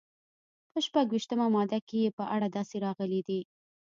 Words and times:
په 0.71 0.79
شپږویشتمه 0.85 1.45
ماده 1.55 1.79
کې 1.87 1.97
یې 2.03 2.09
په 2.17 2.23
اړه 2.35 2.47
داسې 2.57 2.75
راغلي 2.85 3.21
دي. 3.27 3.41